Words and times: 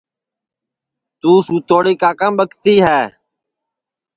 توں 1.19 1.37
سُتوڑی 1.45 1.93
کاکام 2.01 2.33
ٻکتی 2.39 2.75
ہے 2.85 3.01